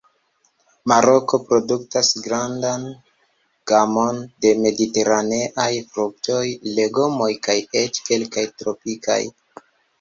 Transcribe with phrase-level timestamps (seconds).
[0.91, 2.87] Maroko produktas grandan
[3.73, 6.41] gamon de mediteraneaj fruktoj,
[6.81, 9.23] legomoj kaj eĉ kelkaj tropikaj.